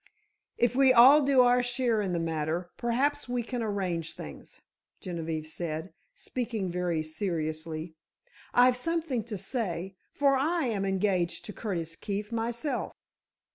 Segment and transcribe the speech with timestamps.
[0.57, 4.61] "If we all do our share in the matter, perhaps we can arrange things,"
[4.99, 7.93] Genevieve said, speaking very seriously.
[8.51, 12.93] "I've something to say, for I am engaged to Curtis Keefe myself."